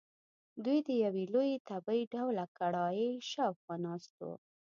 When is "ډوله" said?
2.13-2.45